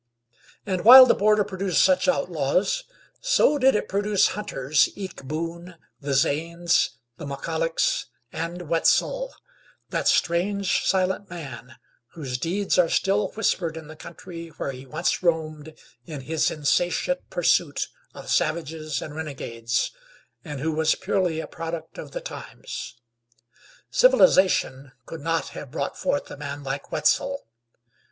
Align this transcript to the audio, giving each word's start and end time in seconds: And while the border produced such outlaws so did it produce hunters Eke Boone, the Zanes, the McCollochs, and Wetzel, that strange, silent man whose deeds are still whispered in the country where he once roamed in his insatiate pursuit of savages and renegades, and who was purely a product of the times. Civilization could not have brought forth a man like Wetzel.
And 0.65 0.83
while 0.83 1.05
the 1.05 1.13
border 1.13 1.43
produced 1.43 1.83
such 1.83 2.07
outlaws 2.07 2.85
so 3.21 3.59
did 3.59 3.75
it 3.75 3.87
produce 3.87 4.29
hunters 4.29 4.89
Eke 4.95 5.21
Boone, 5.25 5.75
the 5.99 6.15
Zanes, 6.15 6.97
the 7.17 7.25
McCollochs, 7.25 8.05
and 8.33 8.63
Wetzel, 8.67 9.31
that 9.91 10.07
strange, 10.07 10.83
silent 10.87 11.29
man 11.29 11.75
whose 12.13 12.39
deeds 12.39 12.79
are 12.79 12.89
still 12.89 13.27
whispered 13.33 13.77
in 13.77 13.87
the 13.89 13.95
country 13.95 14.47
where 14.47 14.71
he 14.71 14.87
once 14.87 15.21
roamed 15.21 15.75
in 16.07 16.21
his 16.21 16.49
insatiate 16.49 17.29
pursuit 17.29 17.87
of 18.15 18.27
savages 18.27 19.03
and 19.03 19.15
renegades, 19.15 19.91
and 20.43 20.61
who 20.61 20.71
was 20.71 20.95
purely 20.95 21.39
a 21.39 21.45
product 21.45 21.99
of 21.99 22.09
the 22.09 22.21
times. 22.21 22.95
Civilization 23.91 24.93
could 25.05 25.21
not 25.21 25.49
have 25.49 25.69
brought 25.69 25.95
forth 25.95 26.31
a 26.31 26.37
man 26.37 26.63
like 26.63 26.91
Wetzel. 26.91 27.45